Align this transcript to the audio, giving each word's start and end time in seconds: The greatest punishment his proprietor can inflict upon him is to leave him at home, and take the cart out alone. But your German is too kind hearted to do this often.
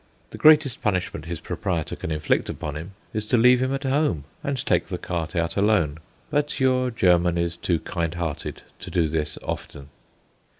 The 0.31 0.39
greatest 0.39 0.81
punishment 0.81 1.25
his 1.25 1.39
proprietor 1.39 1.95
can 1.95 2.09
inflict 2.09 2.49
upon 2.49 2.75
him 2.75 2.93
is 3.13 3.27
to 3.27 3.37
leave 3.37 3.61
him 3.61 3.71
at 3.71 3.83
home, 3.83 4.23
and 4.43 4.57
take 4.65 4.87
the 4.87 4.97
cart 4.97 5.35
out 5.35 5.55
alone. 5.55 5.99
But 6.31 6.59
your 6.59 6.89
German 6.89 7.37
is 7.37 7.55
too 7.55 7.77
kind 7.81 8.15
hearted 8.15 8.63
to 8.79 8.89
do 8.89 9.07
this 9.07 9.37
often. 9.43 9.89